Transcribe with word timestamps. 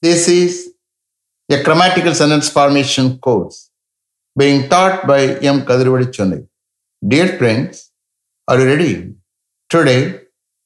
This 0.00 0.28
is 0.28 0.74
a 1.50 1.62
grammatical 1.62 2.14
sentence 2.14 2.48
formation 2.48 3.18
course 3.18 3.70
being 4.38 4.68
taught 4.68 5.06
by 5.08 5.22
M. 5.52 5.62
Kadirvadi 5.62 6.06
Chennai. 6.16 6.46
Dear 7.06 7.36
friends, 7.36 7.90
are 8.46 8.60
you 8.60 8.66
ready? 8.66 9.14
Today, 9.68 10.20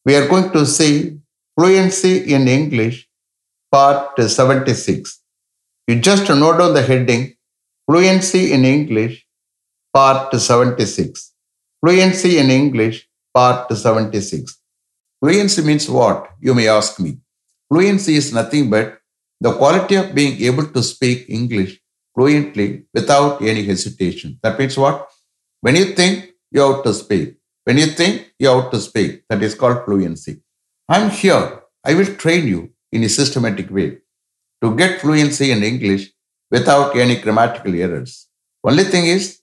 we 0.05 0.17
are 0.17 0.29
going 0.29 0.51
to 0.53 0.67
see 0.67 1.19
fluency 1.59 2.35
in 2.35 2.47
English, 2.47 3.09
part 3.71 4.21
76. 4.21 5.21
You 5.87 5.99
just 6.01 6.29
note 6.29 6.59
down 6.59 6.75
the 6.75 6.83
heading 6.83 7.35
Fluency 7.89 8.53
in 8.53 8.65
English, 8.65 9.27
part 9.95 10.35
76. 10.35 11.33
Fluency 11.81 12.39
in 12.39 12.51
English, 12.51 13.09
part 13.35 13.75
76. 13.75 14.59
Fluency 15.21 15.63
means 15.63 15.89
what? 15.89 16.29
You 16.41 16.55
may 16.55 16.69
ask 16.69 17.01
me. 17.01 17.19
Fluency 17.71 18.17
is 18.17 18.33
nothing 18.33 18.71
but 18.71 18.99
the 19.45 19.53
quality 19.61 19.97
of 19.97 20.15
being 20.15 20.41
able 20.49 20.67
to 20.75 20.81
speak 20.83 21.19
English 21.29 21.73
fluently 22.15 22.85
without 22.95 23.43
any 23.43 23.65
hesitation. 23.65 24.39
That 24.43 24.59
means 24.59 24.77
what? 24.79 25.09
When 25.61 25.75
you 25.75 25.87
think, 25.99 26.35
you 26.53 26.61
have 26.61 26.85
to 26.85 26.95
speak. 26.95 27.39
When 27.65 27.79
you 27.79 27.87
think, 27.87 28.35
you 28.39 28.49
have 28.49 28.71
to 28.71 28.81
speak. 28.81 29.25
That 29.29 29.43
is 29.43 29.55
called 29.55 29.85
fluency. 29.85 30.43
I'm 30.89 31.11
here. 31.11 31.63
I 31.85 31.95
will 31.95 32.15
train 32.23 32.47
you 32.47 32.71
in 32.93 33.03
a 33.03 33.09
systematic 33.09 33.69
way 33.71 33.99
to 34.63 34.77
get 34.77 35.01
fluency 35.01 35.51
in 35.51 35.65
English 35.65 36.11
without 36.51 36.95
any 36.97 37.17
grammatical 37.21 37.75
errors. 37.75 38.29
Only 38.63 38.85
thing 38.85 39.07
is, 39.07 39.41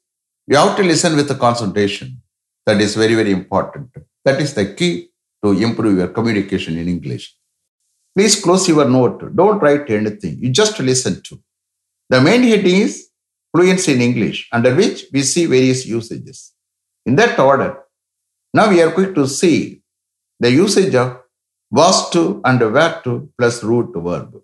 you 0.48 0.56
have 0.56 0.78
to 0.78 0.84
listen 0.84 1.16
with 1.18 1.28
the 1.28 1.36
concentration. 1.36 2.22
That 2.66 2.80
is 2.80 2.96
very, 2.96 3.16
very 3.16 3.32
important. 3.32 3.90
That 4.24 4.40
is 4.40 4.54
the 4.54 4.74
key 4.74 5.10
to 5.44 5.52
improve 5.52 5.98
your 5.98 6.08
communication 6.10 6.78
in 6.78 6.88
English. 6.88 7.36
Please 8.20 8.42
close 8.44 8.68
your 8.68 8.84
note. 8.84 9.34
Don't 9.34 9.60
write 9.60 9.90
anything. 9.90 10.40
You 10.40 10.50
just 10.50 10.78
listen 10.78 11.22
to. 11.22 11.42
The 12.10 12.20
main 12.20 12.44
heading 12.44 12.82
is 12.82 13.12
fluency 13.56 13.94
in 13.94 14.02
English, 14.02 14.50
under 14.52 14.76
which 14.76 15.06
we 15.14 15.22
see 15.22 15.46
various 15.46 15.86
usages. 15.86 16.52
In 17.06 17.16
that 17.16 17.40
order, 17.40 17.82
now 18.54 18.70
we 18.70 18.82
are 18.82 18.92
going 18.92 19.14
to 19.16 19.26
see 19.26 19.84
the 20.38 20.52
usage 20.52 20.94
of 20.96 21.22
was 21.72 22.10
to 22.10 22.42
and 22.44 22.60
were 22.60 23.00
to 23.06 23.32
plus 23.38 23.64
root 23.64 23.94
verb. 23.96 24.36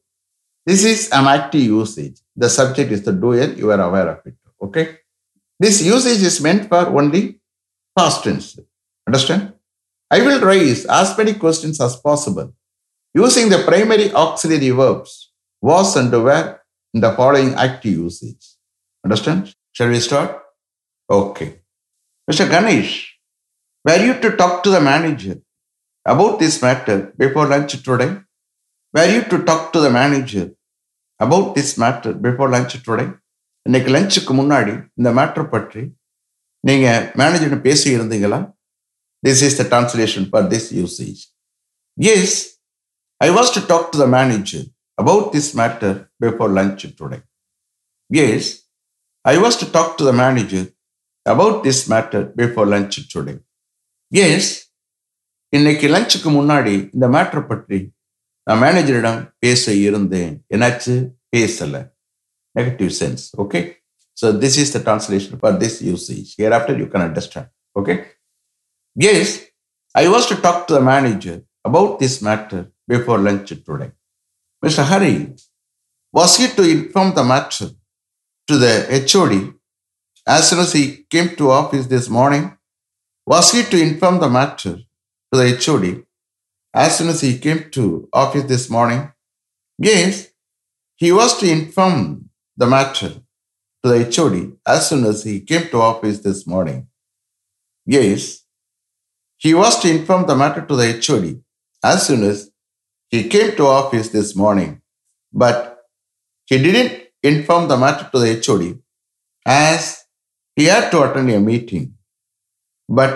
This 0.66 0.86
is 0.86 1.10
an 1.12 1.26
active 1.28 1.64
usage. 1.64 2.22
The 2.34 2.50
subject 2.50 2.94
is 2.94 3.04
the 3.04 3.12
doer, 3.12 3.56
you 3.58 3.72
are 3.72 3.82
aware 3.82 4.08
of 4.08 4.26
it. 4.26 4.36
Okay? 4.62 5.00
This 5.60 5.84
usage 5.84 6.24
is 6.24 6.40
meant 6.40 6.70
for 6.70 6.88
only 6.98 7.42
past 7.94 8.24
tense. 8.24 8.58
Understand? 9.06 9.52
I 10.10 10.22
will 10.22 10.40
raise 10.40 10.86
as 10.86 11.18
many 11.18 11.34
questions 11.34 11.82
as 11.82 11.98
possible 11.98 12.54
using 13.16 13.50
the 13.50 13.60
primary 13.70 14.08
auxiliary 14.14 14.72
verbs 14.72 15.12
was 15.62 15.96
and 15.96 16.12
were 16.12 16.60
in 16.94 17.02
the 17.02 17.12
following 17.12 17.54
active 17.56 17.94
usage. 18.08 18.44
Understand? 19.04 19.54
Shall 19.72 19.90
we 19.90 20.00
start? 20.00 20.32
Okay. 21.10 21.50
Mr. 22.28 22.50
Ganesh, 22.50 23.18
were 23.86 24.02
you 24.06 24.20
to 24.20 24.36
talk 24.36 24.64
to 24.64 24.70
the 24.70 24.82
manager 24.82 25.36
about 26.06 26.40
this 26.40 26.62
matter 26.62 27.14
before 27.18 27.48
lunch 27.48 27.82
today? 27.84 28.12
Were 28.94 29.06
you 29.06 29.24
to 29.24 29.44
talk 29.44 29.72
to 29.74 29.80
the 29.80 29.90
manager 29.92 30.52
about 31.20 31.56
this 31.56 31.78
matter 31.78 32.14
before 32.28 32.50
lunch 32.50 32.74
today? 32.84 33.08
இன்னைக்கு 33.68 33.92
லஞ்சுக்கு 33.94 34.34
முன்னாடி 34.40 34.74
இந்த 34.98 35.10
matter 35.20 35.46
பற்றி 35.54 35.84
நீங்க 36.68 36.88
manager 37.22 37.56
பேசி 37.68 37.88
இருந்தீங்களா 37.96 38.40
this 39.24 39.42
is 39.48 39.58
the 39.60 39.64
translation 39.72 40.28
for 40.32 40.46
this 40.52 40.68
usage 40.80 41.22
yes 41.98 42.36
I 43.21 43.29
was 43.37 43.53
to 43.57 43.61
talk 43.67 43.91
to 43.93 43.99
the 44.03 44.07
manager 44.17 44.65
about 44.99 45.29
this 45.35 45.51
matter 45.61 45.97
before 46.25 46.53
lunch 46.59 46.85
today 47.01 47.19
yes 48.11 48.51
I 49.25 49.35
was 49.37 49.61
to 49.63 49.69
talk 49.71 49.95
to 49.99 50.05
the 50.09 50.13
manager 50.23 50.67
about 51.27 51.59
this 51.67 51.85
matter 51.93 52.25
before 52.39 52.69
lunch 52.73 52.99
today 53.13 53.35
yes 54.13 54.51
இன்னைக்கு 55.53 55.87
லஞ்சுக்கு 55.89 56.31
முன்னாடி 56.31 56.75
இந்த 56.95 57.07
matter 57.09 57.49
பற்றி 57.49 57.79
நான் 58.47 58.63
மேனேஜரிடம் 58.63 59.21
பேச 59.41 59.73
இருந்தேன் 59.81 60.33
என்னாச்சு 60.55 60.95
பேசல 61.35 61.77
negative 62.55 62.91
sense 63.01 63.25
okay 63.43 63.61
so 64.17 64.29
this 64.39 64.59
is 64.63 64.73
the 64.75 64.79
translation 64.87 65.39
for 65.43 65.57
this 65.63 65.79
usage 65.91 66.29
here 66.39 66.55
after 66.59 66.79
you 66.81 66.87
can 66.93 67.05
understand 67.07 67.51
okay 67.77 67.95
yes 68.97 69.35
I 69.95 70.05
was 70.15 70.29
to 70.31 70.37
talk 70.47 70.63
to 70.69 70.75
the 70.79 70.83
manager 70.91 71.39
about 71.69 71.95
this 72.03 72.19
matter 72.29 72.65
before 72.88 73.18
lunch 73.18 73.50
today. 73.50 73.92
Mr. 74.64 74.84
Hari 74.84 75.36
was 76.12 76.38
he 76.38 76.48
to 76.48 76.64
inform 76.64 77.14
the 77.14 77.24
matter 77.24 77.70
to 78.48 78.58
the 78.58 79.08
HOD 79.12 79.54
as 80.28 80.50
soon 80.50 80.60
as 80.60 80.74
he 80.74 81.06
came 81.10 81.36
to 81.36 81.52
office 81.52 81.88
this 81.88 82.10
morning? 82.10 82.58
Was 83.26 83.52
he 83.52 83.64
to 83.64 83.82
inform 83.82 84.20
the 84.20 84.30
matter 84.30 84.78
to 85.32 85.38
the 85.40 85.62
HOD 85.64 86.04
as 86.74 86.98
soon 86.98 87.10
as 87.10 87.22
he 87.22 87.38
came 87.38 87.70
to 87.72 88.08
office 88.14 88.44
this 88.44 88.70
morning? 88.70 89.12
Yes, 89.78 90.30
he 90.96 91.12
was 91.12 91.38
to 91.40 91.52
inform 91.52 92.30
the 92.56 92.68
matter 92.68 93.10
to 93.10 93.90
the 93.90 94.04
HOD 94.16 94.58
as 94.66 94.90
soon 94.90 95.04
as 95.06 95.24
he 95.24 95.42
came 95.42 95.68
to 95.70 95.82
office 95.82 96.20
this 96.20 96.48
morning. 96.48 96.88
Yes, 97.86 98.46
he 99.38 99.54
was 99.54 99.80
to 99.82 99.90
inform 99.90 100.26
the 100.26 100.36
matter 100.36 100.66
to 100.66 100.76
the 100.76 101.04
HOD 101.06 101.44
as 101.84 102.08
soon 102.08 102.24
as 102.24 102.52
he 103.16 103.24
came 103.34 103.56
to 103.58 103.66
office 103.80 104.10
this 104.10 104.36
morning. 104.44 104.72
But 105.44 105.58
he 106.50 106.58
didn't 106.66 106.94
inform 107.32 107.68
the 107.68 107.78
matter 107.84 108.06
to 108.12 108.20
the 108.24 108.32
HOD 108.46 108.64
as 109.46 109.82
he 110.56 110.66
had 110.66 110.90
to 110.92 111.04
attend 111.06 111.32
a 111.32 111.40
meeting. 111.40 111.86
But 112.98 113.14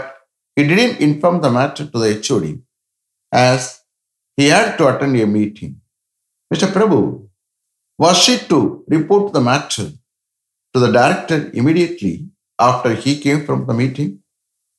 he 0.55 0.63
didn't 0.71 0.99
inform 1.07 1.41
the 1.41 1.51
matter 1.59 1.85
to 1.91 1.97
the 2.03 2.11
HOD 2.27 2.47
as 3.31 3.81
he 4.35 4.47
had 4.55 4.77
to 4.77 4.87
attend 4.91 5.19
a 5.19 5.27
meeting. 5.27 5.73
Mr. 6.53 6.67
Prabhu, 6.75 7.27
was 7.97 8.17
she 8.23 8.37
to 8.51 8.83
report 8.87 9.33
the 9.33 9.41
matter 9.41 9.87
to 10.73 10.79
the 10.83 10.91
director 10.97 11.51
immediately 11.53 12.15
after 12.57 12.93
he 12.93 13.19
came 13.25 13.45
from 13.45 13.65
the 13.67 13.73
meeting? 13.73 14.19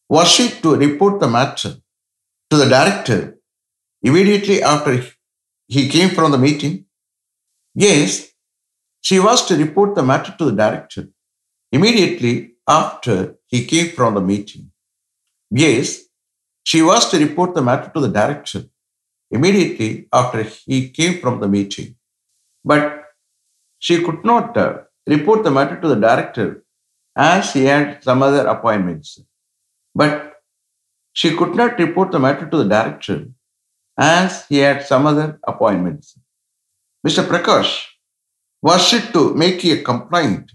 Was 0.09 0.29
she 0.29 0.49
to 0.63 0.77
report 0.77 1.21
the 1.21 1.29
matter 1.29 1.73
to 2.51 2.57
the 2.57 2.69
director 2.77 3.40
immediately 4.03 4.63
after 4.63 5.03
he 5.69 5.89
came 5.89 6.11
from 6.11 6.31
the 6.33 6.39
meeting? 6.39 6.87
Yes, 7.75 8.31
she 9.01 9.19
was 9.21 9.47
to 9.47 9.57
report 9.57 9.95
the 9.95 10.03
matter 10.03 10.35
to 10.39 10.45
the 10.47 10.53
director 10.53 11.09
immediately 11.73 12.55
after 12.69 13.37
he 13.47 13.65
came 13.65 13.91
from 13.91 14.15
the 14.15 14.21
meeting. 14.21 14.71
Yes, 15.51 16.05
she 16.63 16.83
was 16.83 17.11
to 17.11 17.19
report 17.19 17.55
the 17.55 17.63
matter 17.63 17.91
to 17.95 18.01
the 18.01 18.09
director 18.09 18.65
immediately 19.31 20.09
after 20.13 20.43
he 20.43 20.89
came 20.91 21.21
from 21.21 21.41
the 21.41 21.49
meeting. 21.49 21.97
But 22.65 23.05
she 23.79 24.03
could 24.03 24.25
not 24.25 24.57
uh, 24.57 24.79
report 25.07 25.45
the 25.45 25.51
matter 25.51 25.81
to 25.81 25.89
the 25.89 26.01
director 26.09 26.65
as 27.17 27.51
she 27.51 27.65
had 27.65 28.03
some 28.05 28.23
other 28.23 28.47
appointments. 28.47 29.21
But 29.95 30.35
she 31.13 31.37
could 31.37 31.55
not 31.55 31.79
report 31.79 32.11
the 32.13 32.19
matter 32.19 32.47
to 32.49 32.57
the 32.59 32.69
director 32.77 33.29
as 34.01 34.47
he 34.49 34.59
had 34.59 34.87
some 34.87 35.07
other 35.07 35.39
appointments. 35.47 36.19
Mr. 37.07 37.23
Prakash, 37.23 37.85
was 38.63 38.83
she 38.89 39.01
to 39.13 39.35
make 39.35 39.63
a 39.65 39.83
complaint 39.83 40.53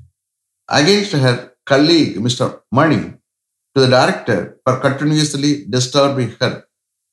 against 0.68 1.12
her 1.12 1.54
colleague, 1.64 2.16
Mr. 2.18 2.62
Mani, 2.72 3.14
to 3.76 3.82
the 3.82 3.88
director 3.88 4.58
for 4.66 4.80
continuously 4.80 5.66
disturbing 5.70 6.36
her 6.42 6.66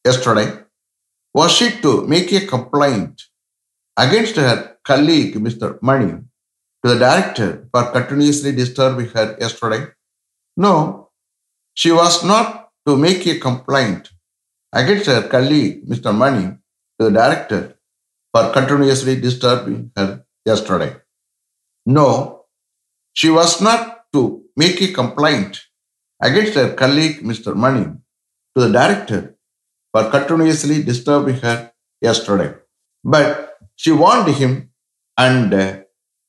yesterday? 0.04 0.48
Was 1.34 1.52
she 1.52 1.70
to 1.82 2.06
make 2.06 2.32
a 2.32 2.46
complaint 2.46 3.22
against 3.96 4.36
her 4.36 4.76
colleague, 4.84 5.34
Mr. 5.34 5.78
Mani, 5.82 6.12
to 6.82 6.94
the 6.94 6.98
director 6.98 7.68
for 7.70 7.90
continuously 7.90 8.52
disturbing 8.52 9.08
her 9.08 9.36
yesterday? 9.38 9.86
No, 10.56 11.10
she 11.74 11.92
was 11.92 12.24
not 12.24 12.70
to 12.86 12.96
make 12.96 13.26
a 13.26 13.38
complaint 13.38 14.10
against 14.72 15.06
her 15.06 15.28
colleague, 15.28 15.86
Mr. 15.86 16.14
Mani, 16.14 16.46
to 16.98 17.04
the 17.06 17.10
director 17.10 17.76
for 18.32 18.50
continuously 18.52 19.20
disturbing 19.20 19.90
her 19.96 20.24
yesterday. 20.44 20.96
No, 21.86 22.44
she 23.12 23.28
was 23.30 23.60
not 23.60 24.10
to 24.12 24.44
make 24.56 24.80
a 24.80 24.92
complaint 24.92 25.60
against 26.20 26.54
her 26.54 26.74
colleague, 26.74 27.20
Mr. 27.22 27.54
Mani, 27.54 27.84
to 27.84 28.66
the 28.66 28.72
director 28.72 29.36
for 29.92 30.10
continuously 30.10 30.82
disturbing 30.82 31.36
her 31.36 31.72
yesterday. 32.00 32.54
But 33.04 33.56
she 33.76 33.92
warned 33.92 34.28
him 34.34 34.70
and 35.18 35.52
uh, 35.52 35.76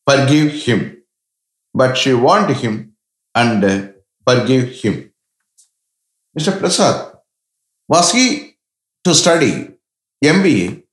forgive 0.07 0.53
him. 0.53 1.03
But 1.73 1.97
she 1.97 2.13
warned 2.13 2.55
him 2.55 2.95
and 3.33 3.63
uh, 3.63 3.87
forgive 4.27 4.71
him. 4.71 5.11
Mr. 6.37 6.57
Prasad, 6.59 7.12
was 7.93 8.11
he 8.11 8.25
to 9.05 9.13
study 9.13 9.51
MBA 10.23 10.83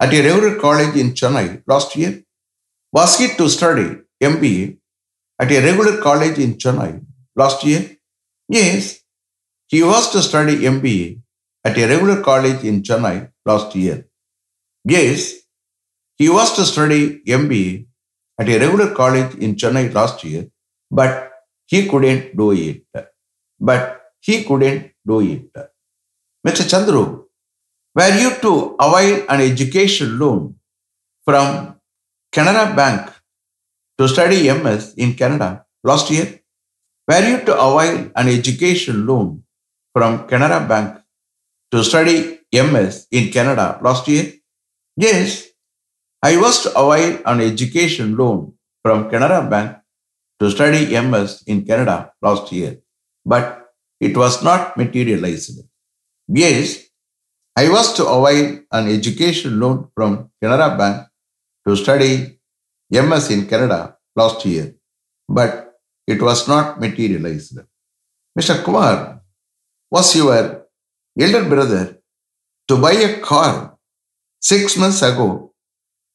at 0.00 0.14
a 0.14 0.20
regular 0.26 0.54
college 0.64 0.94
in 0.96 1.08
Chennai 1.18 1.62
last 1.66 1.96
year? 1.96 2.12
Was 2.92 3.18
he 3.18 3.26
to 3.38 3.48
study 3.50 3.86
MBA 4.22 4.78
at 5.38 5.52
a 5.52 5.60
regular 5.66 6.00
college 6.00 6.38
in 6.38 6.54
Chennai 6.54 7.04
last 7.34 7.64
year? 7.64 7.82
Yes, 8.48 9.00
he 9.66 9.82
was 9.82 10.10
to 10.12 10.22
study 10.22 10.56
MBA 10.74 11.20
at 11.64 11.76
a 11.76 11.86
regular 11.92 12.22
college 12.22 12.64
in 12.64 12.82
Chennai 12.82 13.30
last 13.44 13.76
year. 13.76 14.06
Yes, 14.84 15.34
he 16.16 16.30
was 16.30 16.54
to 16.56 16.64
study 16.64 17.20
MBA 17.26 17.86
at 18.40 18.48
a 18.48 18.58
regular 18.58 18.94
college 18.94 19.34
in 19.34 19.56
Chennai 19.56 19.92
last 19.92 20.24
year, 20.24 20.46
but 20.90 21.32
he 21.66 21.86
couldn't 21.86 22.36
do 22.36 22.52
it. 22.52 22.84
But 23.60 24.00
he 24.20 24.44
couldn't 24.44 24.92
do 25.06 25.20
it. 25.20 25.75
Mr. 26.46 26.62
Chandru, 26.62 27.26
were 27.96 28.14
you 28.22 28.30
to 28.38 28.76
avail 28.78 29.26
an 29.28 29.40
education 29.40 30.16
loan 30.16 30.54
from 31.24 31.74
Canara 32.32 32.70
Bank 32.76 33.10
to 33.98 34.06
study 34.06 34.46
MS 34.46 34.94
in 34.96 35.14
Canada 35.14 35.66
last 35.82 36.08
year? 36.08 36.38
Were 37.08 37.26
you 37.26 37.38
to 37.46 37.52
avail 37.58 38.12
an 38.14 38.28
education 38.28 39.06
loan 39.08 39.42
from 39.92 40.28
Canara 40.28 40.68
Bank 40.68 41.02
to 41.72 41.82
study 41.82 42.38
MS 42.52 43.08
in 43.10 43.32
Canada 43.32 43.80
last 43.82 44.06
year? 44.06 44.32
Yes, 44.96 45.48
I 46.22 46.36
was 46.36 46.62
to 46.62 46.78
avail 46.78 47.22
an 47.26 47.40
education 47.40 48.16
loan 48.16 48.52
from 48.84 49.10
Canara 49.10 49.50
Bank 49.50 49.78
to 50.38 50.50
study 50.52 50.94
MS 50.94 51.42
in 51.48 51.64
Canada 51.66 52.12
last 52.22 52.52
year, 52.52 52.78
but 53.24 53.66
it 53.98 54.16
was 54.16 54.44
not 54.44 54.76
materialized. 54.76 55.66
Yes, 56.28 56.86
I 57.56 57.68
was 57.68 57.94
to 57.94 58.06
avail 58.06 58.60
an 58.72 58.88
education 58.88 59.60
loan 59.60 59.88
from 59.94 60.30
Canara 60.42 60.76
Bank 60.76 61.06
to 61.66 61.76
study 61.76 62.38
MS 62.90 63.30
in 63.30 63.46
Canada 63.46 63.96
last 64.14 64.44
year, 64.44 64.74
but 65.28 65.74
it 66.06 66.20
was 66.20 66.48
not 66.48 66.80
materialized. 66.80 67.58
Mr. 68.38 68.62
Kumar, 68.62 69.22
was 69.90 70.14
your 70.16 70.66
elder 71.18 71.48
brother 71.48 71.98
to 72.68 72.76
buy 72.76 72.92
a 72.92 73.20
car 73.20 73.78
six 74.40 74.76
months 74.76 75.02
ago 75.02 75.54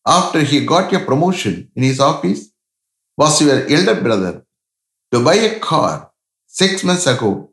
after 0.05 0.41
he 0.41 0.65
got 0.65 0.93
a 0.93 0.99
promotion 0.99 1.71
in 1.75 1.83
his 1.83 1.99
office? 1.99 2.51
Was 3.17 3.41
your 3.41 3.67
elder 3.69 3.95
brother 4.01 4.45
to 5.13 5.23
buy 5.23 5.35
a 5.35 5.59
car 5.59 6.11
six 6.47 6.83
months 6.83 7.07
ago 7.07 7.50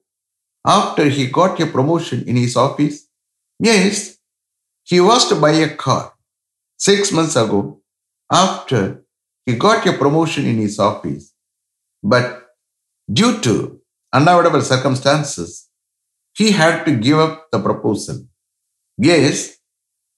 after 0.69 1.09
he 1.09 1.27
got 1.29 1.59
a 1.61 1.67
promotion 1.67 2.25
in 2.29 2.37
his 2.37 2.55
office? 2.55 3.09
Yes, 3.59 4.19
he 4.85 5.01
was 5.01 5.29
to 5.31 5.37
buy 5.37 5.53
a 5.53 5.75
car 5.75 6.13
six 6.77 7.11
months 7.11 7.37
ago 7.37 7.81
after 8.31 9.05
he 9.47 9.57
got 9.57 9.87
a 9.87 9.95
promotion 9.95 10.47
in 10.47 10.59
his 10.59 10.79
office. 10.79 11.33
But 12.03 12.47
due 13.11 13.41
to 13.41 13.81
unavoidable 14.13 14.61
circumstances, 14.61 15.69
he 16.35 16.53
had 16.53 16.85
to 16.85 16.95
give 16.97 17.19
up 17.19 17.51
the 17.51 17.59
proposal. 17.59 18.27
Yes, 18.99 19.57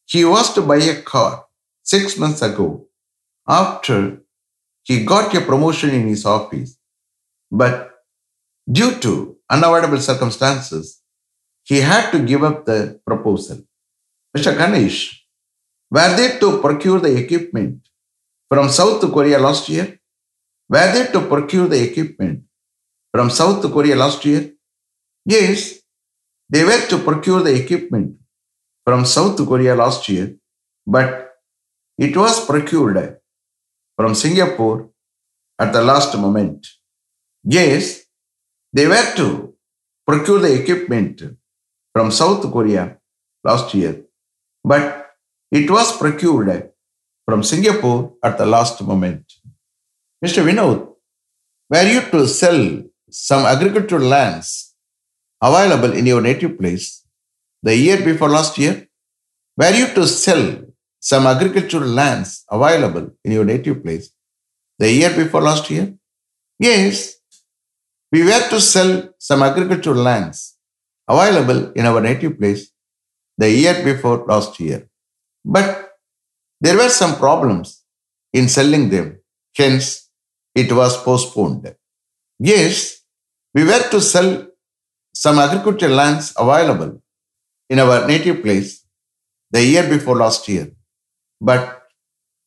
he 0.07 0.25
was 0.25 0.53
to 0.55 0.63
buy 0.63 0.79
a 0.79 1.01
car 1.03 1.47
six 1.83 2.19
months 2.19 2.43
ago 2.43 2.89
after 3.49 4.23
he 4.83 5.05
got 5.05 5.35
a 5.35 5.41
promotion 5.41 5.91
in 5.91 6.09
his 6.09 6.27
office. 6.27 6.79
But 7.51 7.91
due 8.71 8.99
to 9.01 9.37
unavoidable 9.51 10.01
circumstances, 10.01 11.03
he 11.65 11.81
had 11.81 12.11
to 12.13 12.21
give 12.25 12.43
up 12.45 12.65
the 12.65 13.01
proposal. 13.07 13.59
Mr. 14.37 14.57
Ganesh, 14.57 15.27
were 15.91 16.17
they 16.17 16.39
to 16.39 16.61
procure 16.61 17.01
the 17.01 17.17
equipment 17.17 17.89
from 18.49 18.69
South 18.69 19.01
Korea 19.13 19.39
last 19.39 19.69
year? 19.69 19.99
Were 20.69 20.93
they 20.93 21.11
to 21.13 21.27
procure 21.27 21.67
the 21.67 21.83
equipment 21.83 22.45
from 23.13 23.29
South 23.29 23.61
Korea 23.73 23.97
last 23.97 24.25
year? 24.25 24.53
Yes, 25.25 25.81
they 26.49 26.65
were 26.65 26.87
to 26.89 26.99
procure 26.99 27.43
the 27.43 27.55
equipment 27.55 28.17
from 28.85 29.05
South 29.05 29.37
Korea 29.47 29.75
last 29.75 30.09
year, 30.09 30.37
but 30.87 31.35
it 31.99 32.17
was 32.17 32.47
procured 32.47 33.19
from 33.97 34.15
Singapore 34.15 34.91
at 35.59 35.73
the 35.73 35.83
last 35.83 36.17
moment. 36.17 36.67
Yes, 37.45 38.05
they 38.73 38.87
were 38.87 39.15
to 39.17 39.55
procure 40.07 40.41
the 40.41 40.63
equipment 40.63 41.23
from 41.93 42.11
South 42.11 42.43
Korea 42.53 42.99
last 43.45 43.75
year, 43.75 44.05
but 44.65 45.11
it 45.51 45.71
was 45.71 45.97
procured 45.97 46.71
from 47.27 47.43
Singapore 47.43 48.15
at 48.23 48.39
the 48.39 48.47
last 48.47 48.83
moment. 48.83 49.25
Mr. 50.25 50.45
Vinod, 50.45 50.89
were 51.71 51.89
you 51.93 52.03
to 52.11 52.27
sell 52.27 52.83
some 53.11 53.45
agricultural 53.47 54.03
lands 54.03 54.75
available 55.43 55.93
in 55.93 56.07
your 56.07 56.21
native 56.21 56.59
place 56.59 57.05
the 57.63 57.77
year 57.77 58.03
before 58.05 58.29
last 58.29 58.59
year? 58.59 58.89
Were 59.57 59.75
you 59.75 59.87
to 59.95 60.07
sell 60.07 60.65
some 61.01 61.27
agricultural 61.27 61.89
lands 61.89 62.45
available 62.51 63.11
in 63.25 63.33
your 63.33 63.45
native 63.45 63.83
place 63.83 64.11
the 64.79 64.91
year 64.93 65.15
before 65.15 65.43
last 65.43 65.71
year? 65.71 65.95
Yes, 66.59 67.20
we 68.13 68.23
were 68.25 68.49
to 68.49 68.61
sell 68.61 69.15
some 69.19 69.43
agricultural 69.43 69.97
lands 69.97 70.57
available 71.09 71.73
in 71.73 71.87
our 71.87 72.01
native 72.01 72.39
place 72.39 72.71
the 73.39 73.51
year 73.51 73.83
before 73.85 74.25
last 74.27 74.59
year. 74.61 74.89
But 75.45 75.91
there 76.61 76.77
were 76.77 76.89
some 76.89 77.17
problems 77.17 77.85
in 78.33 78.49
selling 78.49 78.91
them, 78.91 79.21
hence, 79.57 80.09
it 80.55 80.71
was 80.73 80.97
postponed. 81.03 81.75
Yes, 82.39 83.03
we 83.55 83.65
were 83.65 83.89
to 83.91 84.01
sell 84.01 84.47
some 85.15 85.39
agricultural 85.39 85.93
lands 85.93 86.33
available 86.39 87.03
in 87.69 87.79
our 87.79 88.07
native 88.07 88.43
place 88.43 88.85
the 89.51 89.65
year 89.65 89.89
before 89.89 90.17
last 90.17 90.49
year, 90.49 90.71
but 91.41 91.83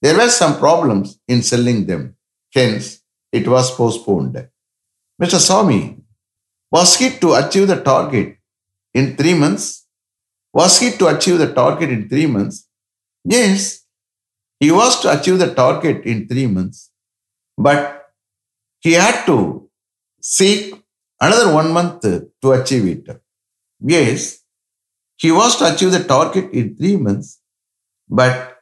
there 0.01 0.17
were 0.17 0.29
some 0.29 0.57
problems 0.59 1.19
in 1.27 1.41
selling 1.41 1.85
them, 1.85 2.15
hence, 2.53 3.01
it 3.31 3.47
was 3.47 3.71
postponed. 3.75 4.47
Mr. 5.21 5.39
Swami, 5.39 5.97
was 6.71 6.95
he 6.97 7.11
to 7.19 7.33
achieve 7.35 7.67
the 7.67 7.81
target 7.81 8.37
in 8.93 9.15
three 9.15 9.33
months? 9.33 9.85
Was 10.53 10.79
he 10.79 10.91
to 10.97 11.07
achieve 11.07 11.37
the 11.37 11.53
target 11.53 11.89
in 11.89 12.09
three 12.09 12.25
months? 12.25 12.67
Yes, 13.23 13.85
he 14.59 14.71
was 14.71 14.99
to 15.01 15.17
achieve 15.17 15.39
the 15.39 15.53
target 15.53 16.05
in 16.05 16.27
three 16.27 16.47
months, 16.47 16.91
but 17.57 18.07
he 18.81 18.93
had 18.93 19.25
to 19.25 19.69
seek 20.21 20.73
another 21.19 21.53
one 21.53 21.71
month 21.71 22.01
to 22.01 22.51
achieve 22.51 22.85
it. 22.87 23.21
Yes, 23.79 24.39
he 25.17 25.31
was 25.31 25.55
to 25.57 25.73
achieve 25.73 25.91
the 25.91 26.03
target 26.03 26.51
in 26.51 26.75
three 26.75 26.97
months, 26.97 27.39
but 28.09 28.57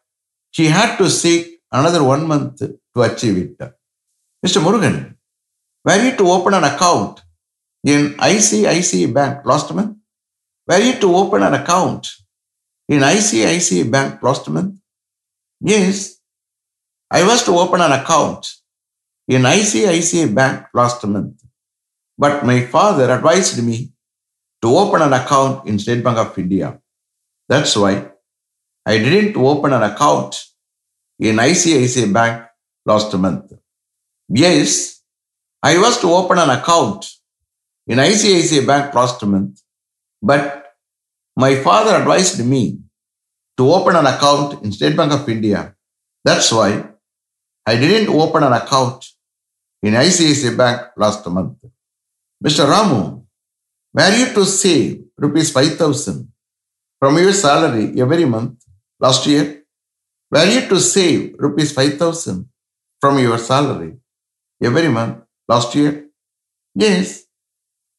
he 0.51 0.67
had 0.67 0.97
to 0.97 1.09
seek 1.09 1.59
another 1.71 2.03
one 2.03 2.27
month 2.27 2.59
to 2.59 3.01
achieve 3.01 3.37
it. 3.37 3.57
Mr. 4.45 4.61
Murugan, 4.61 5.15
were 5.83 6.03
you 6.03 6.15
to 6.17 6.27
open 6.27 6.53
an 6.53 6.63
account 6.63 7.21
in 7.83 8.13
ICICI 8.13 9.13
Bank 9.13 9.45
last 9.45 9.73
month? 9.73 9.97
Were 10.67 10.79
you 10.79 10.93
to 10.99 11.15
open 11.15 11.43
an 11.43 11.53
account 11.53 12.07
in 12.87 12.99
ICICI 13.01 13.89
Bank 13.91 14.21
last 14.21 14.47
month? 14.49 14.79
Yes, 15.59 16.19
I 17.09 17.23
was 17.23 17.43
to 17.45 17.51
open 17.51 17.81
an 17.81 17.91
account 17.91 18.47
in 19.27 19.41
ICICI 19.41 20.33
Bank 20.33 20.67
last 20.73 21.05
month. 21.05 21.41
But 22.17 22.45
my 22.45 22.65
father 22.65 23.11
advised 23.11 23.63
me 23.63 23.91
to 24.61 24.77
open 24.77 25.01
an 25.01 25.13
account 25.13 25.67
in 25.67 25.79
State 25.79 26.03
Bank 26.03 26.17
of 26.17 26.37
India. 26.37 26.79
That's 27.49 27.75
why 27.75 28.11
I 28.85 28.97
didn't 28.97 29.35
open 29.37 29.73
an 29.73 29.83
account 29.83 30.37
in 31.19 31.35
ICICI 31.35 32.13
Bank 32.13 32.45
last 32.85 33.13
month. 33.17 33.53
Yes, 34.29 35.00
I 35.63 35.77
was 35.77 35.99
to 36.01 36.11
open 36.11 36.39
an 36.39 36.49
account 36.49 37.05
in 37.85 37.99
ICICI 37.99 38.65
Bank 38.65 38.95
last 38.95 39.23
month, 39.23 39.61
but 40.21 40.73
my 41.35 41.55
father 41.55 41.95
advised 41.97 42.43
me 42.43 42.79
to 43.57 43.71
open 43.71 43.95
an 43.95 44.07
account 44.07 44.63
in 44.63 44.71
State 44.71 44.97
Bank 44.97 45.13
of 45.13 45.29
India. 45.29 45.75
That's 46.23 46.51
why 46.51 46.83
I 47.65 47.75
didn't 47.75 48.09
open 48.09 48.43
an 48.43 48.53
account 48.53 49.05
in 49.83 49.93
ICICI 49.93 50.57
Bank 50.57 50.81
last 50.97 51.27
month. 51.27 51.57
Mr. 52.43 52.65
Ramu, 52.65 53.23
were 53.93 54.15
you 54.17 54.33
to 54.33 54.45
save 54.45 55.03
rupees 55.15 55.51
5000 55.51 56.27
from 56.99 57.17
your 57.19 57.33
salary 57.33 58.01
every 58.01 58.25
month 58.25 58.63
last 58.99 59.27
year? 59.27 59.63
Were 60.31 60.45
you 60.45 60.67
to 60.69 60.79
save 60.79 61.35
rupees 61.37 61.71
5000 61.71 62.49
from 62.99 63.19
your 63.19 63.37
salary 63.37 63.97
every 64.59 64.87
month 64.87 65.21
last 65.47 65.75
year? 65.75 66.07
Yes, 66.75 67.25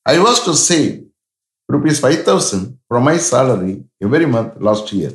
I 0.07 0.19
was 0.19 0.45
to 0.45 0.55
save 0.55 1.07
rupees 1.69 2.01
5000 2.01 2.79
from 2.89 3.05
my 3.05 3.17
salary 3.19 3.85
every 4.03 4.27
month 4.27 4.61
last 4.61 4.93
year. 4.93 5.13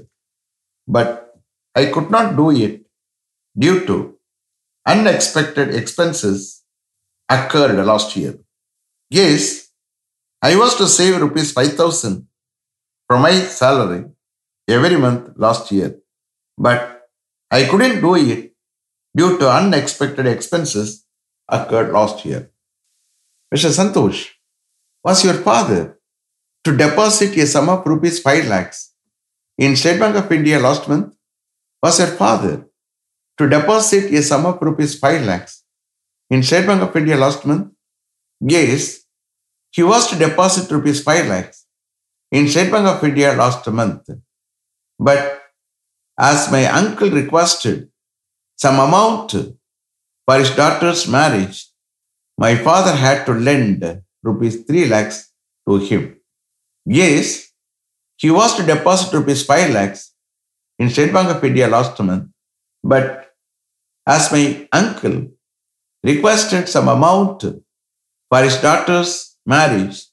But 0.88 1.36
I 1.76 1.88
could 1.88 2.10
not 2.10 2.36
do 2.36 2.52
it 2.52 2.86
due 3.58 3.86
to 3.88 4.18
unexpected 4.88 5.76
expenses 5.76 6.64
occurred 7.30 7.84
last 7.86 8.16
year. 8.16 8.40
Yes, 9.10 9.70
I 10.42 10.56
was 10.56 10.76
to 10.76 10.88
save 10.88 11.22
rupees 11.22 11.52
5000 11.52 12.28
from 13.08 13.22
my 13.22 13.34
salary 13.42 14.06
every 14.68 14.98
month 14.98 15.32
last 15.38 15.72
year, 15.72 16.00
but 16.58 17.10
I 17.52 17.66
couldn't 17.66 18.02
do 18.02 18.16
it 18.16 18.54
due 19.16 19.38
to 19.40 19.50
unexpected 19.50 20.28
expenses 20.28 21.07
occurred 21.50 21.92
last 21.92 22.26
year. 22.26 22.52
Mr. 23.54 23.70
Santosh, 23.72 24.30
was 25.04 25.24
your 25.24 25.36
father 25.36 26.00
to 26.64 26.76
deposit 26.76 27.38
a 27.38 27.48
sum 27.48 27.70
of 27.70 27.86
rupees 27.86 28.20
5 28.20 28.48
lakhs 28.48 28.94
in 29.58 29.76
State 29.76 30.00
Bank 30.00 30.16
of 30.16 30.32
India 30.32 30.60
last 30.60 30.88
month? 30.88 31.16
Was 31.82 32.00
your 32.00 32.10
father 32.10 32.68
to 33.38 33.48
deposit 33.48 34.12
a 34.14 34.22
sum 34.22 34.46
of 34.46 34.62
rupees 34.62 35.00
5 35.00 35.24
lakhs 35.26 35.64
in 36.30 36.44
State 36.44 36.68
Bank 36.68 36.82
of 36.82 36.96
India 36.96 37.16
last 37.16 37.46
month? 37.46 37.72
Yes, 38.42 39.06
he 39.72 39.84
was 39.84 40.10
to 40.10 40.18
deposit 40.18 40.70
rupees 40.70 41.02
5 41.04 41.28
lakhs 41.28 41.66
in 42.32 42.48
State 42.48 42.72
Bank 42.72 42.88
of 42.88 43.04
India 43.04 43.34
last 43.34 43.66
month. 43.68 44.10
But 45.00 45.42
as 46.20 46.52
my 46.52 46.66
uncle 46.66 47.10
requested 47.10 47.90
some 48.58 48.80
amount 48.80 49.36
for 50.28 50.38
his 50.38 50.52
daughter's 50.52 51.08
marriage, 51.08 51.72
my 52.38 52.56
father 52.56 52.92
had 52.92 53.26
to 53.26 53.34
lend 53.34 54.02
rupees 54.22 54.66
3 54.66 54.88
lakhs 54.90 55.32
to 55.68 55.78
him. 55.78 56.20
Yes, 56.86 57.52
he 58.18 58.30
was 58.30 58.56
to 58.56 58.64
deposit 58.64 59.14
rupees 59.18 59.46
5 59.46 59.72
lakhs 59.72 60.14
in 60.80 60.90
State 60.90 61.14
Bank 61.14 61.30
of 61.30 61.44
India 61.44 61.68
last 61.68 62.00
month, 62.02 62.30
but 62.84 63.34
as 64.06 64.32
my 64.32 64.68
uncle 64.72 65.30
requested 66.04 66.68
some 66.68 66.88
amount 66.88 67.42
for 68.30 68.44
his 68.44 68.58
daughter's 68.58 69.38
marriage, 69.46 70.06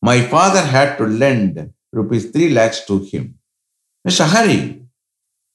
my 0.00 0.20
father 0.22 0.62
had 0.62 0.96
to 0.96 1.04
lend 1.04 1.72
rupees 1.92 2.30
3 2.30 2.50
lakhs 2.50 2.84
to 2.86 2.98
him. 2.98 3.38
Mr. 4.08 4.26
Hari, 4.26 4.82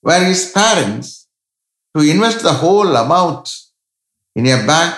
were 0.03 0.23
his 0.23 0.51
parents 0.51 1.27
to 1.95 2.03
invest 2.03 2.43
the 2.43 2.53
whole 2.53 2.95
amount 2.95 3.49
in 4.37 4.45
a 4.45 4.65
bank 4.65 4.95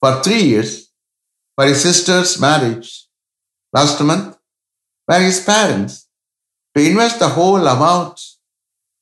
for 0.00 0.22
three 0.22 0.42
years 0.42 0.90
for 1.56 1.64
his 1.66 1.80
sister's 1.82 2.38
marriage 2.40 3.06
last 3.72 4.00
month? 4.02 4.36
Were 5.08 5.20
his 5.20 5.40
parents 5.40 6.06
to 6.76 6.82
invest 6.82 7.18
the 7.18 7.28
whole 7.28 7.66
amount 7.66 8.20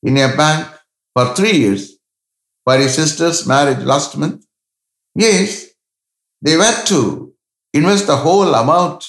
in 0.05 0.17
a 0.19 0.35
bank 0.37 0.69
for 1.13 1.35
three 1.35 1.59
years 1.59 1.99
for 2.65 2.79
his 2.79 2.95
sister's 2.95 3.47
marriage 3.47 3.85
last 3.85 4.17
month? 4.17 4.47
Yes, 5.17 5.67
they 6.41 6.57
were 6.57 6.85
to 6.87 7.35
invest 7.75 8.07
the 8.07 8.17
whole 8.17 8.55
amount 8.55 9.05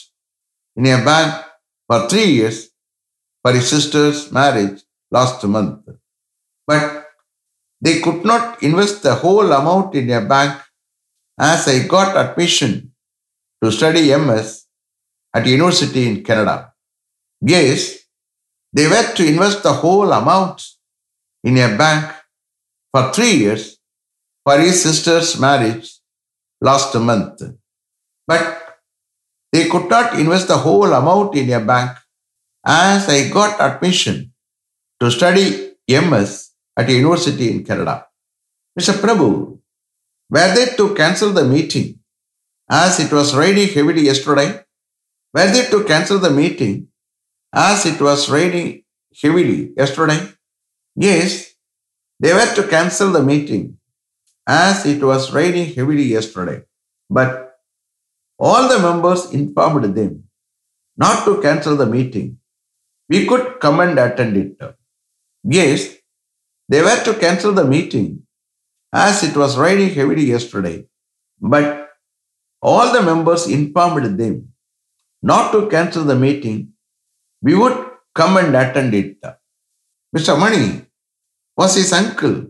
in 0.75 0.87
a 0.87 1.05
bank 1.05 1.45
for 1.87 2.09
three 2.09 2.31
years 2.39 2.69
for 3.43 3.53
his 3.53 3.69
sister's 3.69 4.31
marriage 4.31 4.81
last 5.11 5.43
month. 5.43 5.87
But 6.65 7.06
they 7.81 7.99
could 7.99 8.25
not 8.25 8.61
invest 8.63 9.03
the 9.03 9.15
whole 9.15 9.51
amount 9.51 9.95
in 9.95 10.09
a 10.11 10.21
bank 10.21 10.61
as 11.39 11.67
I 11.67 11.87
got 11.87 12.17
admission 12.17 12.91
to 13.63 13.71
study 13.71 14.15
MS 14.15 14.65
at 15.33 15.45
university 15.45 16.07
in 16.07 16.23
Canada. 16.23 16.73
Yes, 17.41 17.99
they 18.73 18.87
were 18.87 19.13
to 19.15 19.25
invest 19.25 19.63
the 19.63 19.73
whole 19.73 20.11
amount 20.11 20.63
in 21.43 21.57
a 21.57 21.77
bank 21.77 22.13
for 22.91 23.11
three 23.13 23.33
years 23.33 23.77
for 24.43 24.57
his 24.59 24.81
sister's 24.81 25.39
marriage 25.39 25.99
last 26.61 26.95
month. 26.95 27.41
But 28.25 28.77
they 29.51 29.67
could 29.69 29.89
not 29.89 30.19
invest 30.19 30.47
the 30.47 30.57
whole 30.57 30.91
amount 30.93 31.35
in 31.35 31.51
a 31.51 31.59
bank 31.59 31.97
as 32.65 33.07
I 33.07 33.29
got 33.29 33.61
admission 33.61 34.33
to 34.99 35.11
study 35.11 35.73
MS 35.87 36.51
at 36.77 36.89
a 36.89 36.93
university 36.93 37.49
in 37.51 37.63
Canada. 37.63 38.05
Mr. 38.79 38.93
Prabhu, 38.93 39.59
were 40.29 40.53
they 40.55 40.75
to 40.75 40.93
cancel 40.93 41.31
the 41.31 41.43
meeting 41.43 41.99
as 42.69 42.99
it 42.99 43.11
was 43.11 43.35
raining 43.35 43.67
heavily 43.69 44.01
yesterday? 44.01 44.63
Were 45.33 45.47
they 45.47 45.65
to 45.69 45.83
cancel 45.83 46.19
the 46.19 46.29
meeting 46.29 46.87
as 47.53 47.85
it 47.85 47.99
was 47.99 48.29
raining 48.29 48.83
heavily 49.21 49.73
yesterday? 49.75 50.19
Yes, 50.95 51.55
they 52.19 52.33
were 52.33 52.53
to 52.55 52.67
cancel 52.67 53.11
the 53.11 53.23
meeting 53.23 53.77
as 54.47 54.85
it 54.85 55.01
was 55.01 55.33
raining 55.33 55.73
heavily 55.73 56.03
yesterday. 56.03 56.63
But 57.09 57.59
all 58.37 58.69
the 58.69 58.79
members 58.79 59.31
informed 59.31 59.95
them 59.95 60.23
not 60.95 61.25
to 61.25 61.41
cancel 61.41 61.75
the 61.75 61.85
meeting. 61.85 62.37
We 63.09 63.25
could 63.25 63.59
come 63.59 63.79
and 63.79 63.97
attend 63.97 64.37
it. 64.37 64.75
Yes, 65.43 65.96
they 66.69 66.81
were 66.81 67.03
to 67.03 67.13
cancel 67.15 67.53
the 67.53 67.65
meeting 67.65 68.23
as 68.93 69.23
it 69.23 69.35
was 69.35 69.57
raining 69.57 69.93
heavily 69.93 70.25
yesterday, 70.25 70.85
but 71.39 71.89
all 72.61 72.91
the 72.93 73.01
members 73.01 73.47
informed 73.47 74.19
them 74.19 74.53
not 75.21 75.51
to 75.51 75.67
cancel 75.69 76.03
the 76.03 76.15
meeting. 76.15 76.73
We 77.41 77.55
would 77.55 77.77
come 78.13 78.37
and 78.37 78.55
attend 78.55 78.93
it. 78.93 79.21
Mr. 80.15 80.37
Mani 80.39 80.81
was 81.55 81.75
his 81.75 81.93
uncle 81.93 82.47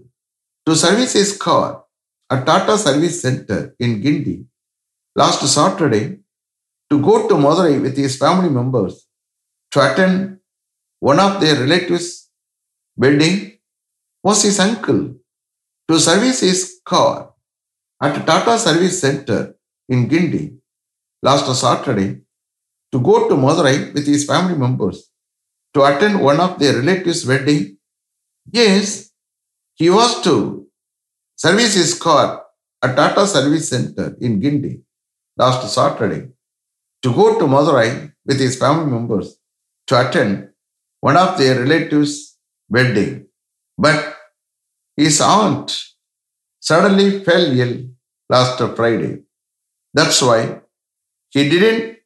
to 0.66 0.76
service 0.76 1.14
his 1.14 1.38
car 1.38 1.84
at 2.30 2.46
Tata 2.46 2.78
Service 2.78 3.22
Center 3.22 3.76
in 3.80 4.02
Guindy 4.02 4.46
last 5.16 5.46
Saturday 5.48 6.20
to 6.90 7.02
go 7.02 7.28
to 7.28 7.36
Madurai 7.36 7.82
with 7.82 7.98
his 7.98 8.18
family 8.18 8.50
members 8.50 9.08
to 9.72 9.92
attend 9.92 10.40
one 11.00 11.20
of 11.20 11.42
their 11.42 11.56
relatives' 11.56 12.30
wedding 12.96 13.57
was 14.28 14.44
his 14.44 14.60
uncle 14.60 15.02
to 15.88 16.00
service 16.06 16.40
his 16.42 16.82
car 16.92 17.34
at 18.06 18.26
Tata 18.28 18.60
Service 18.60 19.00
Center 19.04 19.56
in 19.88 20.10
Guindy 20.12 20.46
last 21.28 21.48
Saturday 21.60 22.10
to 22.92 23.00
go 23.10 23.30
to 23.30 23.36
Madurai 23.44 23.94
with 23.94 24.06
his 24.06 24.26
family 24.32 24.58
members 24.64 24.98
to 25.74 25.86
attend 25.90 26.20
one 26.22 26.42
of 26.42 26.60
their 26.60 26.74
relatives' 26.80 27.26
wedding. 27.26 27.78
Yes, 28.52 29.12
he 29.76 29.90
was 29.90 30.22
to 30.26 30.68
service 31.38 31.76
his 31.76 31.94
car 31.98 32.44
at 32.84 32.98
Tata 32.98 33.26
Service 33.26 33.70
Center 33.70 34.18
in 34.20 34.42
Guindy 34.42 34.82
last 35.38 35.74
Saturday 35.74 36.28
to 37.02 37.14
go 37.14 37.40
to 37.40 37.46
Madurai 37.46 38.12
with 38.26 38.42
his 38.42 38.58
family 38.58 38.92
members 38.92 39.40
to 39.88 39.96
attend 40.04 40.50
one 41.00 41.16
of 41.16 41.38
their 41.38 41.62
relatives' 41.64 42.38
wedding. 42.70 43.28
But 43.78 44.17
his 44.98 45.22
aunt 45.22 45.72
suddenly 46.60 47.24
fell 47.24 47.46
ill 47.64 47.76
last 48.30 48.60
Friday. 48.76 49.14
That's 49.94 50.22
why 50.22 50.62
he 51.30 51.48
didn't 51.50 51.98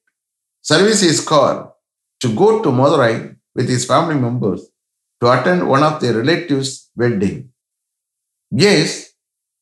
service 0.61 1.01
his 1.01 1.19
car 1.31 1.73
to 2.19 2.35
go 2.35 2.61
to 2.61 2.69
Madurai 2.69 3.35
with 3.55 3.67
his 3.69 3.85
family 3.85 4.15
members 4.15 4.61
to 5.21 5.31
attend 5.31 5.67
one 5.67 5.83
of 5.83 5.99
their 6.01 6.15
relatives' 6.21 6.89
wedding. 6.95 7.49
Yes, 8.51 9.13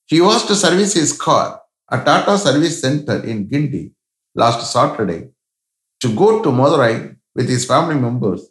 he 0.07 0.19
was 0.21 0.45
to 0.47 0.55
service 0.55 0.93
his 0.93 1.13
car 1.13 1.61
at 1.91 2.05
Tata 2.05 2.37
Service 2.37 2.81
Center 2.81 3.23
in 3.23 3.47
Guindy 3.47 3.91
last 4.35 4.71
Saturday 4.71 5.29
to 6.01 6.15
go 6.15 6.41
to 6.41 6.49
Madurai 6.49 7.15
with 7.35 7.47
his 7.47 7.65
family 7.65 7.95
members 7.95 8.41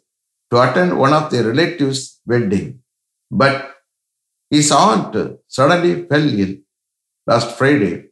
to 0.51 0.61
attend 0.61 0.97
one 0.97 1.13
of 1.13 1.29
their 1.29 1.43
relatives' 1.43 2.21
wedding. 2.25 2.79
But 3.29 3.75
his 4.49 4.71
aunt 4.71 5.15
suddenly 5.47 6.05
fell 6.07 6.27
ill 6.43 6.55
last 7.27 7.57
Friday. 7.57 8.09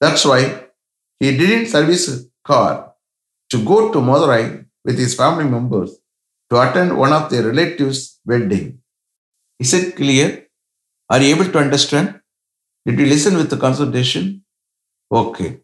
That's 0.00 0.24
why 0.24 0.66
he 1.20 1.36
didn't 1.36 1.66
service 1.66 2.26
car 2.44 2.94
to 3.50 3.64
go 3.64 3.92
to 3.92 3.98
Madurai 3.98 4.66
with 4.84 4.98
his 4.98 5.14
family 5.14 5.44
members 5.44 5.98
to 6.50 6.60
attend 6.60 6.96
one 6.96 7.12
of 7.12 7.30
their 7.30 7.44
relatives' 7.44 8.20
wedding. 8.24 8.78
Is 9.58 9.72
it 9.74 9.96
clear? 9.96 10.48
Are 11.08 11.20
you 11.20 11.34
able 11.34 11.50
to 11.52 11.58
understand? 11.58 12.20
Did 12.86 12.98
you 12.98 13.06
listen 13.06 13.36
with 13.36 13.48
the 13.50 13.56
concentration? 13.56 14.44
Okay. 15.10 15.60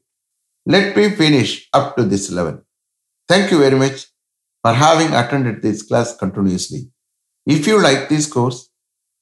Let 0.67 0.97
me 0.97 1.11
finish 1.11 1.69
up 1.73 1.97
to 1.97 2.05
this 2.05 2.31
level. 2.31 2.63
Thank 3.27 3.51
you 3.51 3.59
very 3.59 3.77
much 3.77 4.07
for 4.63 4.73
having 4.73 5.15
attended 5.15 5.63
this 5.63 5.83
class 5.83 6.17
continuously. 6.17 6.91
If 7.47 7.67
you 7.67 7.83
like 7.83 8.09
this 8.09 8.27
course, 8.27 8.68